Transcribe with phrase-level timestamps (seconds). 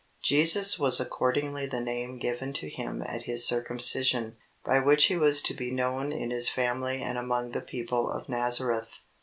[0.23, 4.35] "Jesus" was accordingly the name given to Him at His circumcision,
[4.65, 8.27] by which He was to be known in His family and among the people of
[8.27, 9.01] Nazareth.